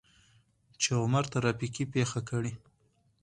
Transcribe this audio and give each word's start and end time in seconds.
چې 0.81 0.89
عمر 1.01 1.23
ترافيکي 1.33 1.83
پېښه 1.93 2.19
کړى. 2.29 2.53